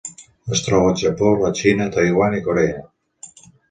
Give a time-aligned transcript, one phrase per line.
[0.57, 2.85] Es troba al Japó, la Xina, Taiwan i Corea.